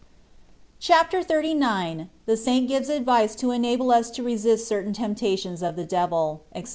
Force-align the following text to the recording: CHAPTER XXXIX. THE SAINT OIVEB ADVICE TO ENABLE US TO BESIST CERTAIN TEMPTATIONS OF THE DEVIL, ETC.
CHAPTER 0.79 1.19
XXXIX. 1.21 2.07
THE 2.25 2.35
SAINT 2.35 2.71
OIVEB 2.71 2.89
ADVICE 3.01 3.35
TO 3.35 3.51
ENABLE 3.51 3.91
US 3.91 4.09
TO 4.09 4.23
BESIST 4.23 4.67
CERTAIN 4.67 4.93
TEMPTATIONS 4.93 5.61
OF 5.61 5.75
THE 5.75 5.85
DEVIL, 5.85 6.41
ETC. 6.55 6.69